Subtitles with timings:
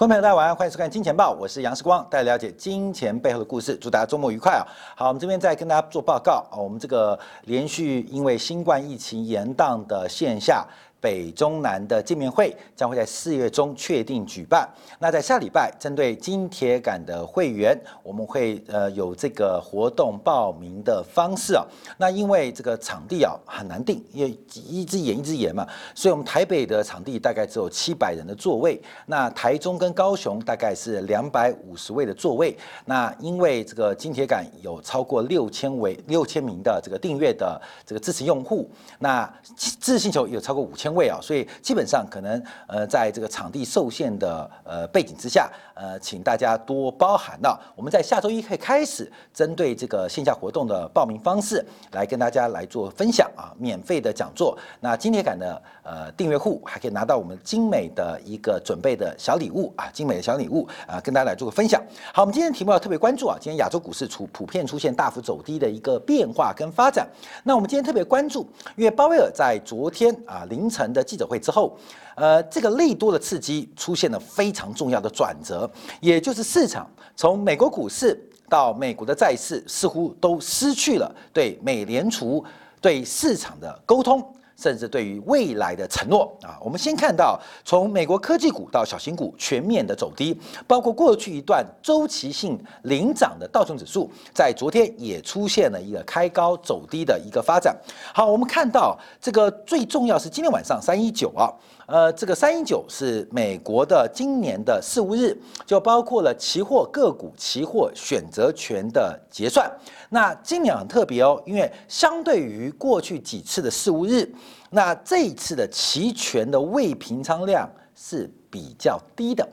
[0.00, 3.76] 观众朋友，大家晚上欢迎收看《金钱报》，我是杨世光，带大家了解金钱背后的故事。
[3.76, 4.64] 祝大家周末愉快啊！
[4.96, 10.66] 好，我们这边再跟大家做报告啊，我们这个连续因为新冠疫情延宕的线下。
[11.00, 14.68] 北中南的见面会将会在四月中确定举办。
[14.98, 21.64] 那在下礼拜，针对金铁杆的会员，我们会呃有这个活动报名的方式啊。
[21.96, 28.78] 那因为这个场地啊很难定，因为一只眼一只眼嘛，所以我们台北的场地大概只有七百人的座位。
[29.06, 32.54] 那台中跟高雄大概是两百五十位的座位。
[32.84, 40.89] 那因为这个金铁杆有超过六千位六千名的这个订阅的这个支持用户，那自星球有超过五千。
[40.94, 47.58] 位啊，所以基本上可能呃，在这个场地受限的呃背景之下，呃，请大家多包涵了。
[47.74, 54.56] 我们在下周一可以开始针对这个线下活动的报名方式来跟大家来做分享啊，免费的讲座。
[54.80, 61.82] 那今天感的呃订阅户还可以拿到我们精美的一个准备的小礼物啊，精美的小礼物啊，跟大家来做个分享。
[62.12, 67.08] 好，我们今天题目要特别关注啊，今天亚洲股市出普遍出现大幅走低的一个变化跟发展。
[67.44, 70.79] 那我们今天特别关注，因为鲍威尔在昨天啊凌晨。
[70.92, 71.76] 的记者会之后，
[72.14, 75.68] 呃，这个利多的刺激出现了非常重要的转折，
[76.00, 78.16] 也就是市场从美国股市
[78.48, 82.44] 到美国的债市，似乎都失去了对美联储
[82.80, 84.22] 对市场的沟通。
[84.60, 97.74] 甚至对于未来的承诺啊，我们先看到从美国科技股到小型股全面的走低，包括过去一段周期性领涨的道琼指数，在昨天也出现了一个开高走低的一个发展。
[98.12, 101.48] 好，我们看到这个最重要是今天晚上三一九啊。
[101.90, 109.68] 呃，这个三一九是美国的今年的事务日，就包括了期货个股、期货选择权的结算。
[110.08, 114.32] 那今年很特别哦，因为相对于过去几次的事务日，
[114.70, 119.44] 那这一次的期权的未平仓量是比较低的。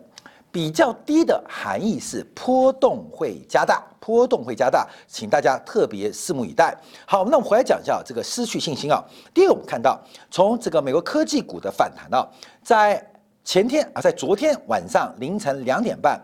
[0.51, 6.73] 比较低的含义是波动会加大，波动会加大，请大家特别拭目以待。
[7.05, 9.03] 好，那我们回来讲一下这个失去信心啊。
[9.33, 10.01] 第一个，我们看到
[10.31, 12.25] 从这个美国科技股的反弹啊，
[12.63, 13.05] 在
[13.43, 16.17] 前天啊，在昨天晚上凌晨两点半，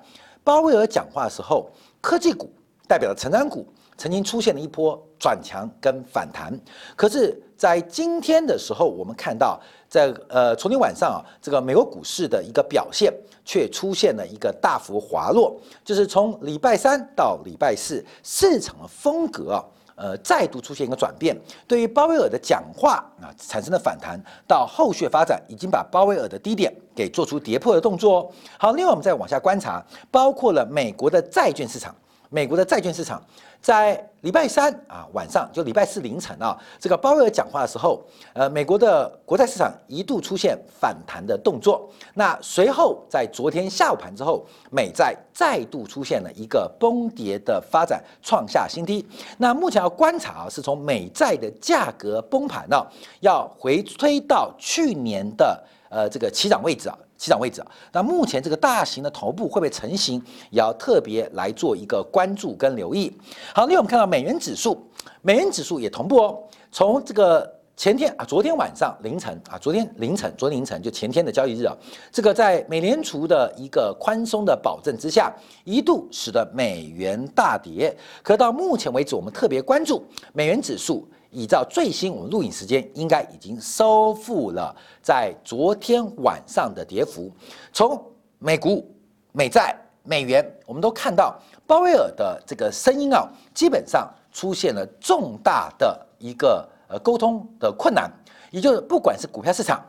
[0.45, 2.49] 鲍威尔讲话的时候，科技股
[2.87, 3.67] 代表的成长股
[3.97, 6.57] 曾经出现了一波转强跟反弹，
[6.95, 9.59] 可是，在今天的时候，我们看到。
[9.93, 13.13] 在呃，昨天晚上啊，这个美国股市的一个表现
[13.45, 15.55] 却出现了一个大幅滑落，
[15.85, 21.39] 就是从礼拜三到礼拜四，市场的风格啊，呃，再度出现一个转变。
[21.67, 28.21] 对于鲍威尔的讲话啊，产生的反弹，到后续发展，已经把鲍威尔的低点给做出跌破的动作。
[28.21, 31.95] 哦好，另外我们再往下观察，包括了美国的债券市场。
[32.33, 33.23] 美国的债券市场
[33.61, 38.01] 在礼拜三啊晚上，就礼拜四凌晨啊，这个鲍威尔讲话的时候，
[38.33, 41.87] 呃，美国的国债市场一度出现反弹的动作。
[42.15, 49.07] 那随后在昨天下午盘之后，美债再度出现了一个崩跌的发展，创下新低。
[49.37, 52.83] 那目前要观察啊，是从美债的价格崩盘呢，
[53.19, 56.97] 要回推到去年的呃这个起涨位置啊。
[57.15, 63.09] 起涨位置啊，那目前这个大型的头部会不会成型，也要特别来做一个关注跟留意。
[63.55, 64.85] 好，另外我们看到美元指数，
[65.21, 66.43] 美元指数也同步哦。
[66.69, 71.73] 从这个前天啊，昨天晚上凌晨啊，昨天凌晨，昨天凌晨就前天的交易日啊，
[72.11, 75.33] 这个在美联储的一个宽松的保证之下，
[75.63, 77.95] 一度使得美元大跌。
[78.21, 80.03] 可到目前为止，我们特别关注
[80.33, 81.07] 美元指数。
[81.33, 87.31] 依照最新我们录影时间，应该已经收复了在昨天晚上的跌幅。
[87.73, 87.99] 从
[88.37, 88.87] 美股、
[89.31, 98.11] 美债、美元，我们都看到鲍威尔的这个声音啊，基本上出现了重大的一个呃沟通的困难，
[98.51, 99.83] 也就是不管是股票市场、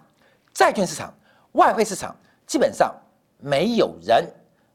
[0.53, 1.13] 债券市场、
[1.53, 2.95] 外汇市场，基本上
[3.39, 4.27] 没有人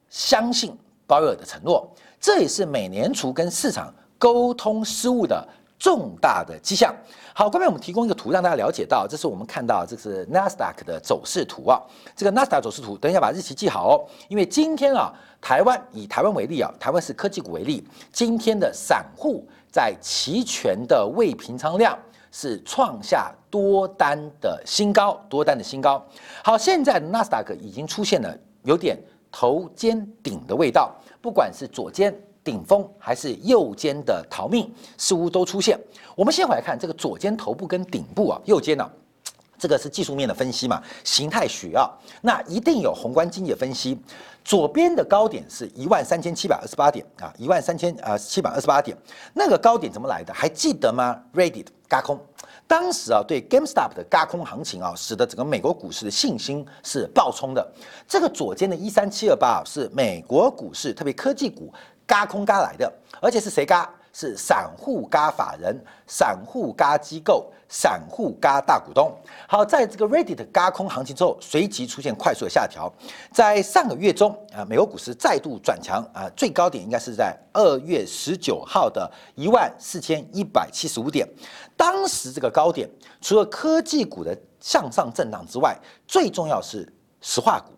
[0.07, 0.77] 相信
[1.07, 1.89] 鲍威尔的承诺，
[2.19, 5.48] 这也是美联储跟市场沟通失误的。
[5.80, 6.94] 重大的迹象。
[7.34, 11.81] 好，刚才我们提供一个图让大家了解到，这是我们看到这是 Nasdaq 的走势图啊。
[12.16, 21.98] 这个 Nasdaq 走势图，等一下把日期记好哦，因为今天啊，台湾以台湾为例啊，台湾是科技股为例，今天的散户在期权的未平仓量
[22.30, 26.06] 是创下多单的新高，多单的新高。
[26.44, 32.14] 好，现在纳斯达克已经出现了有点头肩顶的味道，不管是左肩。
[32.50, 34.68] 顶峰还是右肩的逃命，
[34.98, 35.80] 似乎都出现。
[36.16, 38.90] 我们先回来看这个左肩头部跟顶部啊，右肩呢，
[39.56, 41.88] 这个是技术面的分析嘛，形态学啊，
[42.24, 43.96] 那一定有宏观经济的分析。
[44.44, 48.98] 左边的高点是一万三千七百二十八点啊，一万三千啊七百二十八点，
[49.36, 50.34] 那个高点怎么来的？
[50.34, 52.19] 还记得吗？Reddit 嘎空，
[52.66, 57.72] 当时啊，对 GameStop 的嘎空行情啊，使得整个美国股市的信心是爆冲的。
[58.07, 61.72] 这个左肩的一三七二八啊是美国股市特别科技股
[62.09, 62.91] 嘎空嘎来的，
[63.21, 63.88] 而且是谁嘎？
[64.11, 69.15] 是散户嘎法人、散户嘎机构、散户嘎大股东。
[69.47, 72.91] 好，在这个 Reddit 嘎空行情之后，随即出现快速的下调。
[73.31, 81.29] 在上个月中啊，美国股市再度转强啊，最高点应该是在二月十九号的一万四千一百七十五点。
[81.77, 82.89] 当时这个高点，
[83.21, 85.77] 除了科技股的向上震荡之外，
[86.07, 86.91] 最重要是
[87.21, 87.71] 石化股、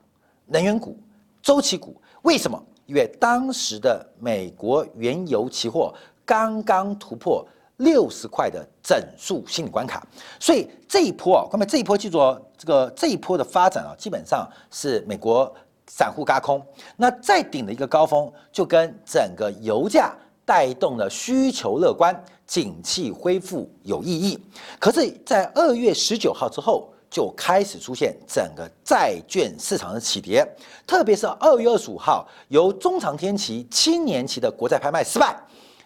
[0.45, 0.97] 能源股、
[1.43, 2.01] 周期股。
[2.21, 2.57] 为什么？
[2.91, 5.93] 因为当时的美国原油期货。
[6.23, 7.45] 刚刚突破
[7.77, 10.05] 六十块的整数心理关卡，
[10.39, 15.53] 所以这一波啊，各位这一波记住哦，这个这一波的发展啊，基本上是美国
[15.88, 16.63] 散户嘎空。
[16.95, 20.15] 那再顶的一个高峰，就跟整个油价
[20.45, 22.15] 带动了需求乐观、
[22.45, 24.39] 景气恢复有意义。
[24.79, 30.43] 可是，在二月十九号之后，就开始出现整个债券市场的起跌，
[30.87, 35.37] 特别是二月二十五号，由中长天期、青年期的国债拍卖失败。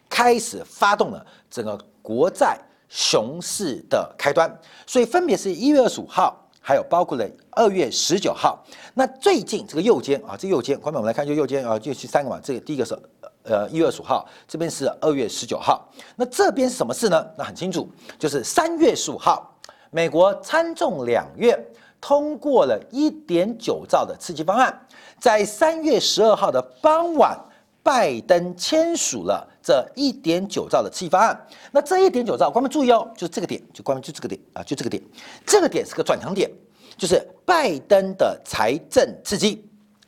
[0.07, 2.57] 开始发动了整个国债
[2.88, 4.48] 熊市的开端，
[4.86, 8.63] 所以分别是一月二十五号，还有包括了二月十九号。
[8.94, 12.39] 那最近这个右肩啊，这右肩，观众我们来看，就右肩啊，就去三个嘛。
[12.42, 12.95] 这个第一个是
[13.44, 15.89] 呃一月二十五号，这边是二月十九号。
[16.16, 17.28] 那这边是什么事呢？
[17.36, 17.89] 那很清楚，
[18.19, 19.55] 就是三月十五号，
[19.95, 21.57] 美国参众两院
[22.01, 24.77] 通过了一点九兆的刺激方案，
[25.21, 27.39] 在三月十二号的傍晚。
[27.81, 35.03] 拜登签署了这一点九兆的刺激方案，那这一点九兆，观众注意哦，就是这个点，就观众就这个点啊，就这个点，
[35.45, 36.50] 这个点是个转强点，
[36.97, 39.63] 就是拜登的财政刺激，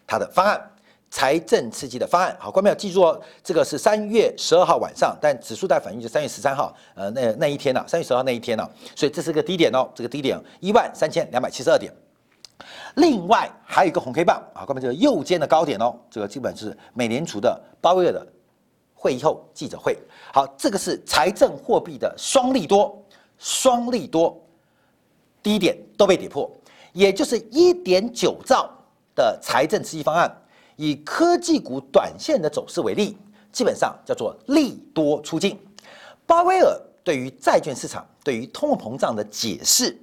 [0.08, 0.60] 他的方案，
[1.10, 2.36] 财政刺激的方案。
[2.40, 11.92] 好，观众要记住哦，这个是三月十二号晚上，但指数在反应就三月十三号，呃，那那一天呢，三月十号那一天呢，所以这是个低点哦，这个低点一万三千两百七十二点。
[12.96, 18.26] 另外还有一个红黑棒啊，关于这个右肩的高点哦，这个基本是美联储的鲍威尔的
[18.94, 19.96] 会议后记者会。
[20.34, 23.00] 好，这个是财政货币的双利多，
[23.38, 24.36] 双利多
[25.44, 26.52] 低点都被跌破，
[26.94, 28.70] 也就是一点九兆
[29.16, 30.30] 的财政刺激方案，
[30.78, 33.18] 以科技股短线的走势为例，
[33.52, 35.60] 基本上叫做利多出境。
[36.26, 39.96] 巴威尔对于债券市场、对于通货膨胀的解释。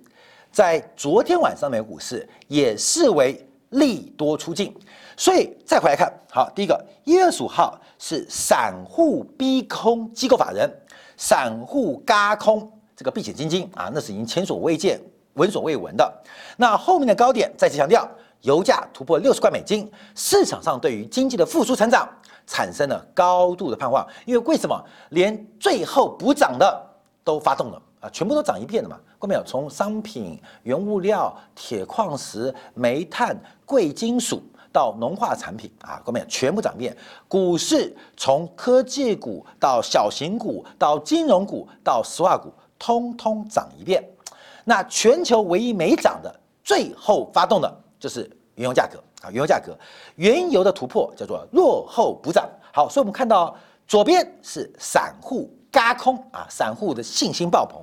[0.53, 4.73] 在昨天晚上美股市也视为利多出境，
[5.17, 10.71] 所以再回来看好，第一个一月十五号是散户逼空机构法人，
[11.17, 15.01] 散户嘎空这个避险基金啊，那是已经前所未见、
[15.33, 16.23] 闻所未闻的。
[16.57, 18.09] 那后面的高点再次强调，
[18.45, 22.07] 油价突破六十块美金，市场上对于经济的复苏成长
[22.47, 24.79] 产生了高度的盼望，因为为什么？
[25.11, 26.87] 连最后补涨的
[27.25, 27.83] 都发动了？
[28.01, 29.43] 啊，全部都涨一遍的嘛，看没有？
[29.45, 36.27] 从商品、原物料、铁矿石、煤炭、贵金属到农化产品啊，看没有？
[36.27, 36.95] 全部涨一遍。
[37.27, 44.07] 股市从科技股到小型股到金融股到石化股，通通涨一遍。
[44.65, 49.77] 那全球唯一没涨的，最后发动的就是原油价格啊，原油价格，
[50.17, 52.49] 原油的突破叫做落后补涨。
[52.73, 57.81] 好，所以我们看到左边是散户嘎空啊，散户的信心爆棚。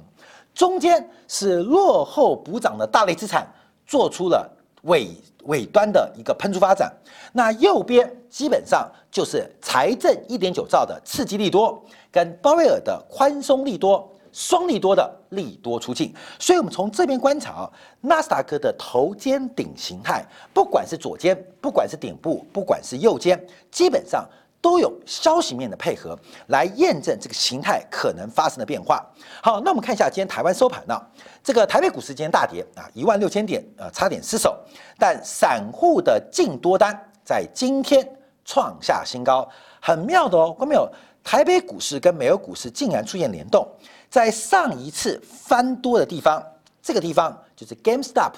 [0.54, 3.48] 中间是落后补涨的大类资产
[3.88, 4.50] 做出了
[4.84, 5.08] 尾
[5.46, 6.92] 尾端的一个喷出发展，
[7.32, 17.70] 那右边基本上就是财政一点九兆的刺激利多，跟鲍威尔的宽松利多双利多的利多出尽，所以我们从这边观察啊，
[18.00, 20.24] 纳斯达克的头肩顶形态，
[20.54, 24.26] 不管是左肩，不管是顶部，不管是右肩，基本上。
[24.64, 26.16] 都有消息面的配合
[26.50, 29.04] 来验证这个形态可能发生的变化。
[29.42, 30.96] 好，那我们看一下今天台湾收盘呢？
[31.44, 34.56] 这个台北股市今天大跌啊，一万六千点，呃，差点失守。
[35.00, 36.96] 但散户的净多单
[37.26, 38.08] 在今天
[38.46, 39.50] 创下新高，
[39.82, 40.56] 很妙的哦。
[40.60, 40.88] 看没有？
[41.24, 43.68] 台北股市跟美国股市竟然出现联动，
[44.12, 46.46] 在上一次翻多的地方，
[46.84, 48.34] 这个地方就是 GameStop。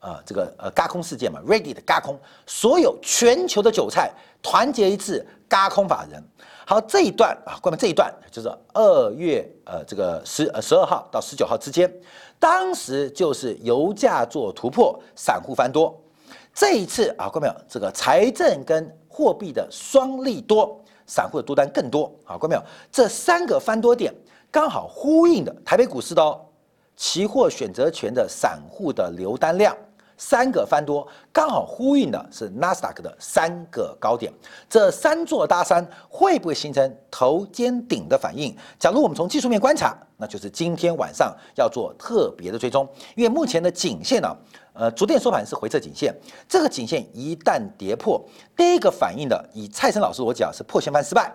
[0.00, 4.10] 啊，这个呃，嘎空事件嘛，Ready 的嘎空，所有全球的韭菜
[4.42, 6.20] 团结一致，嘎空法人。
[6.66, 11.88] 好，这一段啊，关于这一段就是二月呃，这个十呃十二号到十九号之间，
[12.40, 15.96] 当时就是油价做突破，散户翻多。
[16.52, 17.54] 这一次啊，看没有？
[17.68, 22.12] 这个财政跟货币的双利多，散户的多单更多。
[22.24, 22.62] 好，看没有？
[22.90, 24.12] 这三个翻多点
[24.52, 26.38] 刚好呼应的台北股市的哦，
[26.94, 29.74] 期货选择权的散户的留单量。
[30.18, 34.30] 三个翻多，刚好呼应的是纳斯达克的三个高点。
[34.68, 38.54] 这三座大山会不会形成头肩顶的反应？
[38.78, 44.36] 假如我们从技术面观察，那就是今天晚上要做特别的追踪，因为目前的颈线呢，
[44.74, 46.14] 呃，昨天收盘是回撤颈线，
[46.46, 48.22] 这个颈线一旦跌破，
[48.54, 51.32] 第一个反应的，以蔡生老师我讲是破线翻失败。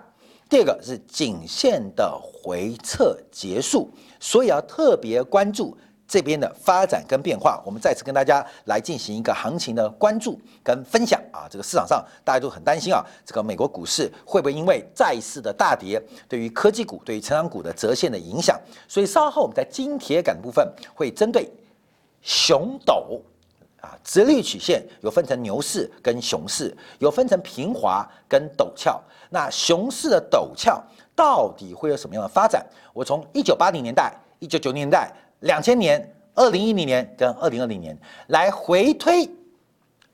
[0.49, 3.89] 第二个是颈线的回撤结束，
[4.19, 5.77] 所以要特别关注
[6.07, 7.61] 这边的发展跟变化。
[7.65, 11.47] 我们再次跟大家来进行一个行情的关注跟分享啊！
[11.49, 18.57] 这个市场上大家都很担心啊，这个美国股市会不会因为再次的大跌，对于科技股、对于成长股的折现的影响？
[18.87, 21.51] 所以稍后我们在金铁杆部分会针对
[22.21, 23.21] 熊斗。
[23.81, 29.01] 啊，直立曲线有分成牛市跟熊市，有分成平滑跟陡峭。
[29.29, 30.81] 那熊市的陡峭
[31.15, 32.65] 到底会有什么样的发展？
[32.93, 39.29] 我从一九八零年代、一九九零年代、两千年、二零一零年跟二零二零年来回推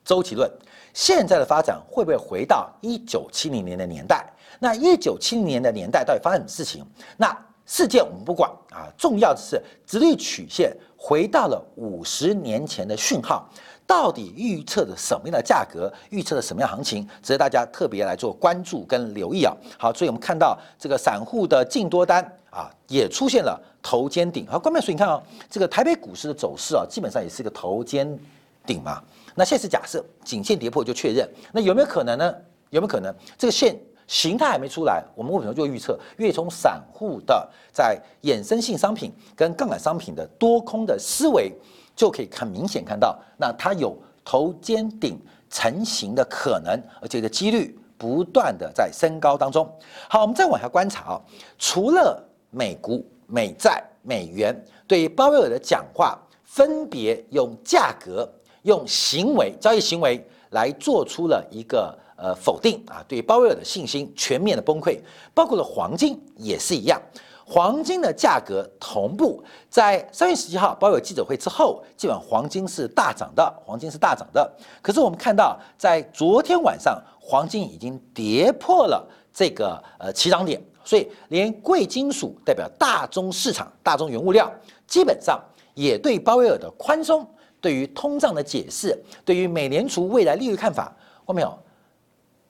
[0.04, 0.52] 周期论，
[0.94, 4.26] 现在的发展会不会回到一九七零年的年代？
[4.60, 6.86] 那一九七零年的年代到底发生什么事情？
[7.18, 13.50] 那事件我们不管啊，重要的是直立曲线回到了五十年前的讯号，
[13.88, 19.56] 到底预测的什么样的价格，预测的什么样行情，值得大家特别来做关注跟留意啊。
[19.78, 24.46] 好，所以我们看到这个散户的净多单啊，也出现了头肩顶。
[24.48, 28.20] 好，关键所以你看啊，这个台北股市的走势啊，基本上也是一个头肩
[28.66, 29.02] 顶嘛。
[29.36, 32.36] 那现在是假设颈线跌破就确认，那有没有可能呢？
[32.70, 33.78] 有没有可能这个线？
[34.08, 35.98] 形态还没出来，我们为什么做预测？
[36.18, 41.52] 因为从散户的在衍生性商品跟杠杆商品的多空的思维，
[41.96, 45.20] 就可以很明显看到，那它有头肩顶
[45.50, 49.68] 成型的可能，而且的几率不断的在升高当中。
[50.10, 51.22] 好，我们再往下观察啊，
[51.58, 54.54] 除了美股、美债、美元
[54.86, 58.30] 对鲍威尔的讲话，分别用价格、
[58.64, 61.98] 用行为、交易行为来做出了一个。
[62.24, 64.98] 呃，否定啊，对鲍威尔的信心全面的崩溃，
[65.34, 66.98] 包括了黄金也是一样，
[67.46, 74.50] 黄金的价格同步在三月十七号鲍威尔记者会之后，基本黄金是大涨的，黄金是大涨的。
[74.82, 84.50] 可是我们看到，在昨天晚上，黄金已经跌破了这个呃起涨点，所以连贵金属代表大宗市场、大宗原物料，
[84.88, 85.38] 基本上
[85.74, 87.28] 也对鲍威尔的宽松，
[87.60, 91.60] 对于通胀的解释，对于美联储未来利率看法，看到没有？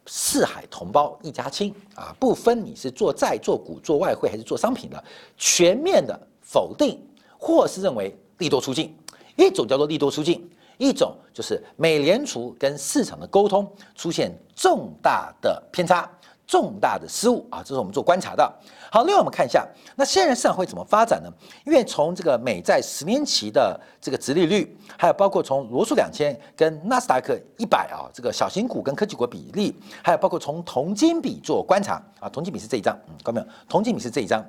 [0.05, 5.03] 四海同胞一家亲啊，不分你是做债、做股、做外汇还是做商品的，
[5.37, 6.99] 全面的否定
[7.37, 8.95] 或是认为利多出尽。
[9.35, 16.09] 一种叫做利多出尽，一种就是美联储跟市场的沟通出现重大的偏差。
[16.45, 18.53] 重大的失误啊，这是我们做观察的。
[18.91, 21.29] 好，另外我们看一下，那现在市场会怎么发展呢？
[21.65, 33.47] 因为从这个美债十年期的这个殖利率，还有包括从罗素两千跟纳斯达克一百啊，这个小型股跟科技股比例，还有包括从铜金比做观察啊，铜金比是这一张，嗯，看到没有？
[33.67, 34.45] 铜金比是这一张。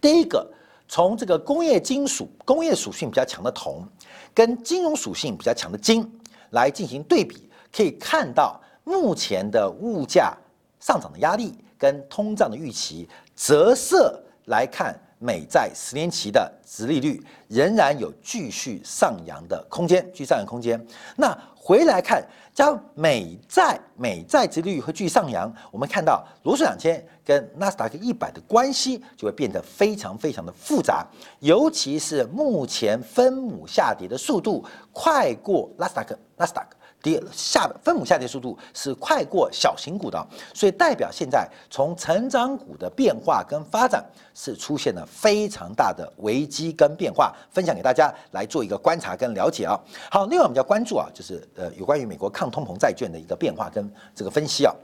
[0.00, 0.48] 第一个，
[0.86, 3.84] 从这个工业金属、工业属性比较强的铜，
[4.32, 6.08] 跟金融属性比较强的金
[6.50, 10.36] 来进行对比，可以看到目前的物价。
[10.80, 20.84] 上涨的压力跟通胀的预期折射来看，美债十年期的殖利率仍然有继续上扬的空间，继续上扬空间。
[21.16, 31.06] 那回来看，将美债美债殖利率会继续上扬，我们看到罗素两千跟纳斯达克一百的关系就会变得非常非常的复杂，
[31.40, 36.76] 尤其是目前分母下跌的速度快过纳斯达克，纳斯达克。
[37.02, 44.04] 跌下分母下跌速度是快过小型股的，所以代表现在从成长股的变化跟发展
[44.34, 49.78] 是出现了非常大的危机跟变化，分享给大家来做一个观察跟了解啊。
[50.10, 54.74] 好，另外我们要关注啊，就是呃有关于美国抗通膨债券的一个变化跟这个分析啊。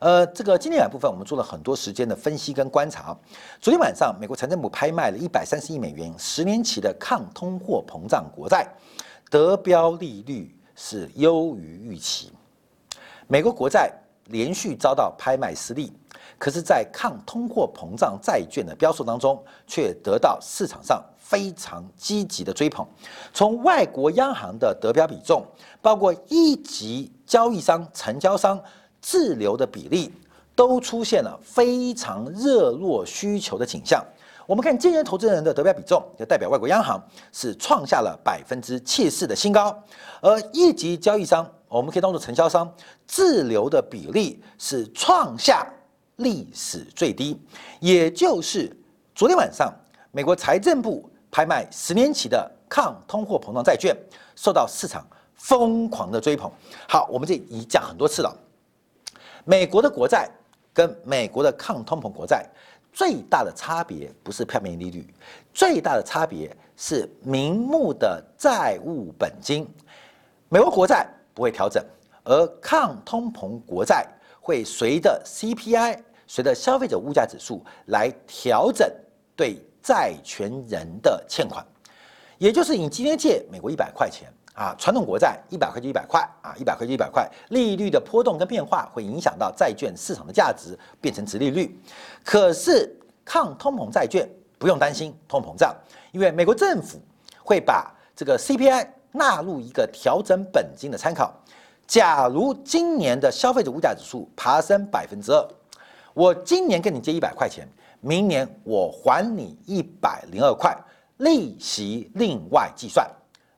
[0.00, 3.16] 呃，这个今天晚部分我们做了很多时间的分析跟观察。
[3.60, 8.66] 昨天晚上美国财政部拍卖了一百三十亿美元十年期的抗通货膨胀国债，
[9.30, 10.54] 得标利率。
[10.74, 12.32] 是优于预期，
[13.26, 13.92] 美国国债
[14.26, 15.92] 连续遭到拍卖失利，
[16.38, 22.86] 可是，在抗通货膨胀债券的标售当中，却得到市场上非常积极的追捧。
[23.32, 25.44] 从外国央行的得标比重，
[25.80, 28.60] 包括一级交易商、成交商
[29.00, 30.12] 滞留的比例，
[30.54, 34.04] 都出现了非常热络需求的景象。
[34.46, 39.82] 我们看今年投资人的得标比重，就代表外国央行是创下了百分之七十四的新高，
[40.20, 42.70] 而一级交易商，我们可以当做承销商
[43.06, 45.66] 滞留的比例是创下
[46.16, 47.40] 历史最低，
[47.80, 48.70] 也就是
[49.14, 49.72] 昨天晚上
[50.12, 53.96] 美国财政部拍卖十年期的抗通货膨胀债券，
[54.36, 56.52] 受到市场疯狂的追捧。
[56.86, 58.36] 好，我们这已讲很多次了，
[59.46, 60.28] 美国的国债
[60.74, 62.46] 跟美国的抗通膨国债
[62.94, 65.04] 最大的差别不是票面利率，
[65.52, 69.68] 最大的差别是名目的债务本金。
[70.48, 71.84] 美国国债不会调整，
[72.22, 74.06] 而抗通膨国债
[74.40, 75.98] 会随着 CPI、
[76.28, 78.88] 随着消费者物价指数来调整
[79.34, 81.66] 对债权人的欠款。
[82.38, 91.76] 也就是你今天借美国一百块钱啊，传统国债一百块就一百块啊，一百块就一百块，利率的波动跟变化会影响到债券市场的价值变成值利率。
[92.24, 95.74] 可是抗通膨债券不用担心通膨胀，
[96.12, 97.00] 因为美国政府
[97.42, 101.34] 会把这个 CPI 纳入一个调整本金的参考。
[101.86, 105.48] 假如今年的消费者物价指数爬升百分之二，
[106.14, 107.68] 我今年跟你借一百块钱，
[108.00, 110.76] 明年我还你一百零二块。
[111.18, 113.08] 利息另外计算，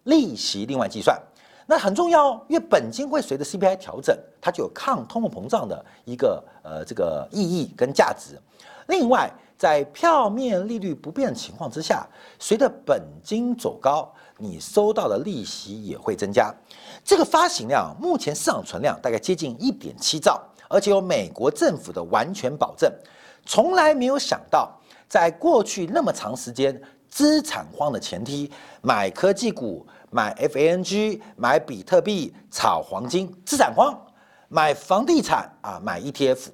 [0.06, 1.20] 利息另外计算，
[1.66, 8.40] 那很重要哦，因为本金会随着 CPI 调整，它就有抗通货膨胀的一个呃这个意义跟价值。
[8.86, 12.06] 另外，在票面利率不变的情况之下，
[12.38, 14.08] 随着本金走高，
[14.38, 16.54] 你收到的利息也会增加。
[17.04, 22.92] 这个发行量目前市场存量大概接近一点七兆，而且有美国政府的完全保证。
[23.44, 24.72] 从来没有想到，
[25.08, 26.80] 在过去那么长时间。
[27.16, 33.90] 资产荒的前提，买科技股、买 FANG、买比特币、炒黄金，资产荒；
[34.48, 36.48] 买房地产啊，买 ETF。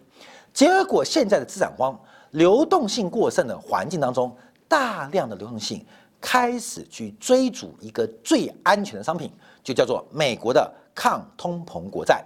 [0.55, 2.01] 结果现在的资产荒、
[2.31, 4.33] 流动性过剩的环境当中，
[4.69, 5.85] 大量的流动性
[6.21, 9.33] 开始去追逐一个最安全的商品，
[9.65, 12.25] 就叫做美国的抗通膨国债。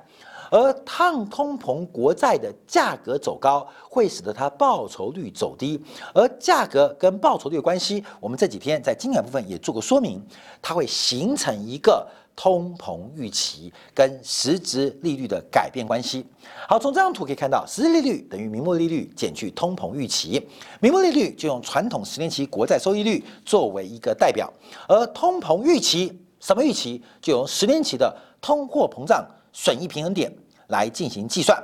[0.50, 5.80] 而抗通膨国债的价格走高，会使得它报酬率走低。
[6.14, 10.22] 而价格跟报酬率的关系，我们这几天在经典部分也做过说明，
[10.60, 16.24] 它会形成一个通膨预期跟实质利率的改变关系。
[16.68, 20.46] 好，从这张图可以看到，实质利率等于名目利率减去通膨预期，
[20.80, 24.52] 名目利率就用传统十年期国债收益率作为一个代表，
[24.86, 29.26] 而通膨预期什么预期，就用十年期的通货膨胀。
[29.58, 30.30] 损益平衡点
[30.66, 31.58] 来进行计算，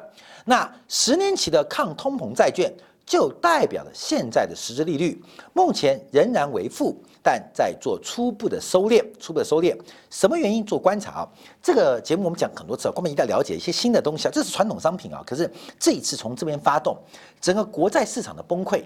[0.47, 2.73] 那十年期的抗通膨债券
[3.05, 9.77] 就代表了现在的实质利率，目前仍然为负，但在做初步的收敛，初步的收敛。
[10.09, 11.29] 什么原因做观察啊？
[11.63, 14.31] 这个节目我们讲很多次，我们一定要了解一些新的东西啊。
[14.33, 16.97] 这是传统商品啊，可是这一次从这边发动，
[17.43, 18.83] 整个国债市场的崩溃，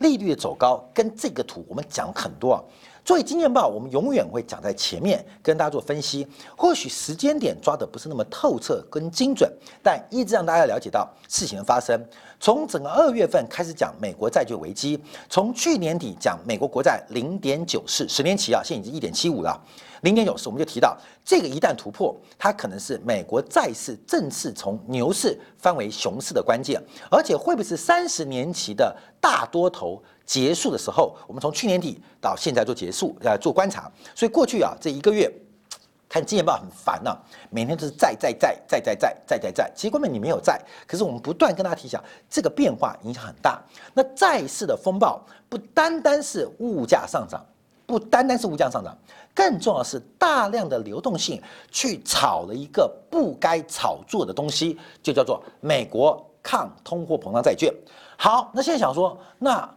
[0.00, 2.62] 利率的走高，跟这个图我们讲很多啊。
[3.04, 6.26] 作为《金钱报》，我们永远会讲在前面跟大家做分析。
[6.56, 9.50] 或许时间点抓的不是那么透彻跟精准，
[9.82, 11.98] 但一直让大家了解到事情的发生。
[12.38, 19.60] 从整个二月份开始讲美国债券危机，从去年底讲美国国债零点九四十年期啊，现在已经一点七五了。
[20.02, 31.16] 零点九四，我们就提到这个一旦突破，它可能是美国债市正式从牛市翻为熊市的关键，而且会不会是三十年期的大多头结束的时候？
[31.26, 33.90] 我们从去年底到现在做结束，呃，做观察。
[34.14, 35.28] 所以过去啊，这一个月
[36.08, 37.18] 看《金钱报》很烦呐，
[37.50, 43.60] 每天都是债债债债债债债债债，其实根本你没有债，可是我们不断跟大家提醒，这个变化影响很大。
[43.92, 47.44] 那债市的风暴不单单是物价上涨。
[47.86, 48.96] 不单单是物价上涨，
[49.34, 57.74] 更重要的是大量的流动性去炒了一个不该炒作的东西，就叫做美国抗通货膨胀债券。
[58.16, 59.68] 好，那现在想说，那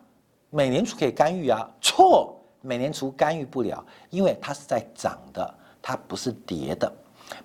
[0.53, 1.67] 美联储可以干预啊？
[1.81, 6.91] 错，美联储干预不了，因为它是在涨的，它不是跌的。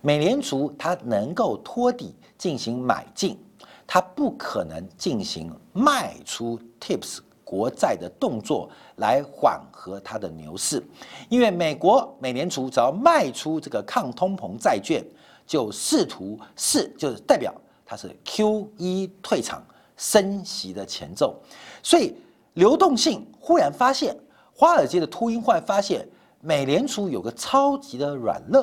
[0.03, 3.38] 美联储它能够托底进行买进，
[3.87, 7.21] 它不可能进行卖出 tips。
[7.42, 10.87] 国债的动作来缓和它的牛市，
[11.31, 15.03] 因为美国美联储只要卖出这个抗通膨债券，
[15.47, 17.55] 就试图是就是代表
[17.87, 19.64] 它是 Q E 退场
[19.97, 21.40] 升息的前奏，
[21.83, 22.14] 所以
[22.59, 24.16] 流动性忽然发现，
[24.53, 26.07] 华尔街的秃鹰忽然发现
[26.40, 28.61] 美联储有个超级的软肋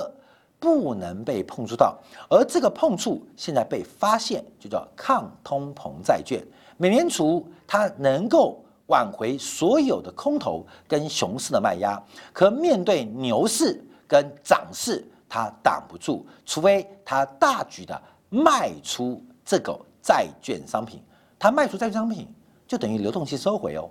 [0.60, 1.98] 不能被碰触到，
[2.30, 8.62] 而这个碰触现在被发现，就叫抗通膨债券，美联储它能够。
[8.88, 12.00] 挽回所有的空头跟熊市的卖压，
[12.32, 21.02] 可面对牛市跟涨势，它挡不住，除非它大举的卖出这个债券商品，
[21.40, 22.28] 它卖出债券商品
[22.68, 23.90] 就等于流动性收回哦，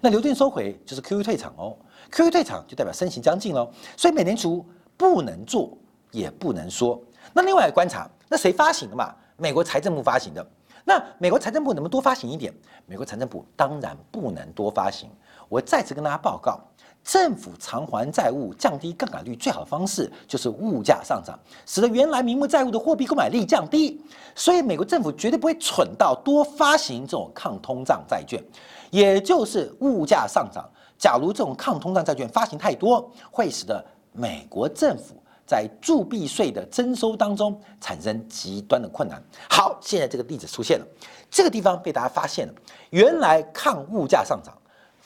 [0.00, 1.76] 那流动性收回就是 QE 退场哦
[2.10, 4.64] ，QE 退场就代表身形将近喽，所以美联储
[4.96, 5.76] 不能做
[6.10, 7.00] 也不能说。
[7.32, 9.14] 那另外观察，那谁发行的嘛？
[9.36, 10.46] 美国财政部发行的。
[10.84, 12.52] 那美国财政部能不能多发行一点？
[12.86, 15.08] 美国财政部当然不能多发行。
[15.48, 16.60] 我再次跟大家报告，
[17.04, 24.00] 政府偿还债务、降低杠杆率最好的方式就是物价上涨，使得原来名目债务的货币购买力降低。
[24.34, 28.42] 所以美国政府绝对不会蠢到多发行这种抗通胀债券，
[28.90, 30.64] 也就是物价上涨。
[30.96, 39.20] 假如这种抗通胀债券发行太多，会使得美国政府在铸币税的征收当中产生极端的困难。
[39.50, 40.86] 好，现在这个例子出现了，
[41.28, 42.54] 这个地方被大家发现了，
[42.90, 44.56] 原来抗物价上涨。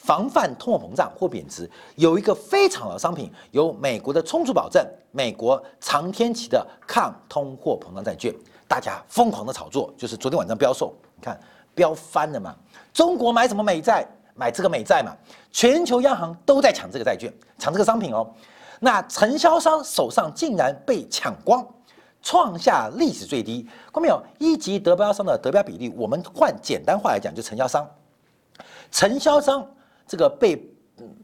[0.07, 8.33] 防范通货膨胀或贬值，有一个非常好的商品，由美国的充足保证，美国长天期的抗通货膨胀债券，
[8.69, 11.37] 大家疯狂的炒作，就是昨天晚上标售，你看
[11.75, 12.55] 标翻了嘛？
[12.93, 14.07] 中国买什么美债？
[14.37, 15.13] 买这个美债嘛？
[15.51, 18.31] 全球央行都在抢这个债券，抢这个商品哦。
[18.79, 21.67] 那承销商手上竟然被抢光，
[22.23, 23.63] 创下历史最低。
[23.87, 24.23] 看到没有？
[24.39, 27.85] 一级得标商的得标比例，我们换简单话来讲，就承销商，
[28.93, 29.67] 承销商。
[30.07, 30.61] 这个被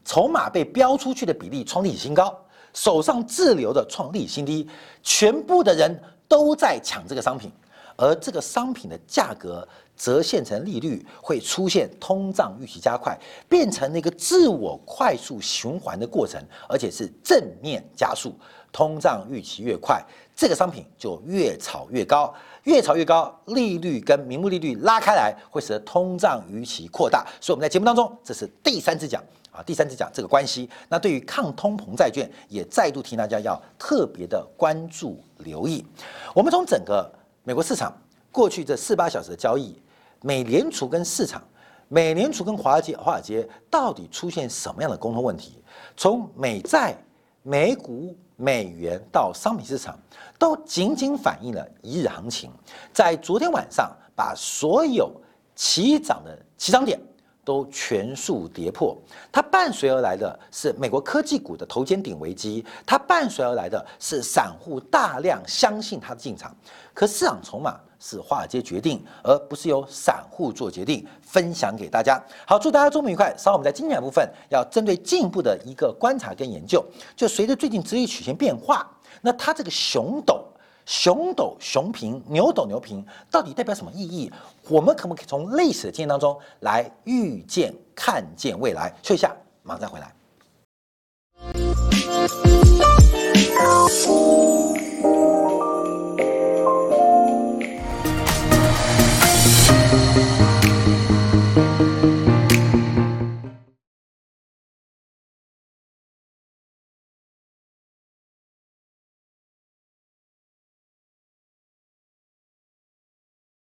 [0.05, 2.37] 筹码被标出去的比例创历史新高，
[2.75, 4.69] 手上自留的创历史新低，
[5.03, 7.51] 全部的人都在抢这个商品，
[7.97, 9.67] 而这个商品的价格
[9.97, 13.17] 折现成利率会出现通胀预期加快，
[13.49, 18.35] 变成一个自我快速循环的过程，而且是正面加速，
[18.73, 20.03] 通胀预期越快，
[20.35, 22.35] 这个商品就越炒越高。
[22.65, 27.27] 越炒越高，利率跟名目利率拉开来，会使得通胀预期扩大。
[27.41, 30.71] 所以我们在节目当中，这是第三次讲啊，第三次讲这个关系。
[30.89, 35.85] 那对于抗通膨债券，也再度提大家要特别的关注留意。
[36.33, 37.93] 我们从整个美国市场
[38.31, 39.77] 过去这四八小时的交易，
[40.21, 41.43] 美联储跟市场，
[41.89, 45.61] 美联储跟华尔街，华尔街到底出现什么样的沟通问题？
[45.97, 46.97] 从美债、
[47.43, 48.17] 美股。
[48.43, 49.97] 美元到商品市场，
[50.37, 52.51] 都仅仅反映了一日行情。
[52.93, 55.13] 在昨天晚上，把所有
[55.55, 57.01] 起涨的起涨点
[57.45, 58.99] 都全数跌破。
[59.31, 66.53] 它伴随而来的是美国科技股的头肩顶危机，它伴随而来的是散户大量相信它的进场。
[66.93, 67.79] 可市场筹码。
[68.05, 71.07] 是华尔街决定，而不是由散户做决定。
[71.23, 73.33] 分享给大家，好，祝大家周末愉快。
[73.39, 76.85] 稍后我们在精彩部分要针对进一步的一个观察跟研究，
[77.17, 80.45] 就随着最近职业曲线变化，那它这个熊斗、
[80.85, 84.31] 熊斗、熊平、牛斗、牛平，到底代表什么意义？
[84.69, 88.93] 我们可不可以从历史的经验当中来预见、看见未来？
[89.03, 90.13] 休息一下，马上再回来。